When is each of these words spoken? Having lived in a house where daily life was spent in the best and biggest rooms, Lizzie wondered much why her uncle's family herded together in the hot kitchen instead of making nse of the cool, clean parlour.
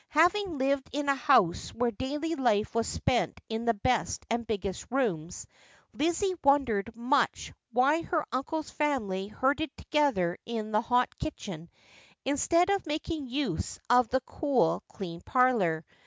Having 0.09 0.57
lived 0.57 0.89
in 0.93 1.07
a 1.09 1.13
house 1.13 1.71
where 1.75 1.91
daily 1.91 2.33
life 2.33 2.73
was 2.73 2.87
spent 2.87 3.39
in 3.49 3.65
the 3.65 3.75
best 3.75 4.25
and 4.31 4.47
biggest 4.47 4.87
rooms, 4.89 5.45
Lizzie 5.93 6.33
wondered 6.43 6.95
much 6.97 7.53
why 7.71 8.01
her 8.01 8.25
uncle's 8.31 8.71
family 8.71 9.27
herded 9.27 9.69
together 9.77 10.39
in 10.43 10.71
the 10.71 10.81
hot 10.81 11.15
kitchen 11.19 11.69
instead 12.25 12.71
of 12.71 12.87
making 12.87 13.29
nse 13.29 13.77
of 13.91 14.09
the 14.09 14.21
cool, 14.21 14.81
clean 14.89 15.21
parlour. 15.23 15.85